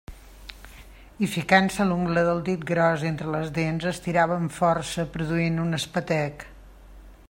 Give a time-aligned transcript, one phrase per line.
[1.25, 6.49] I ficant-se l'ungla del dit gros entre les dents, estirava amb força, produint un espetec.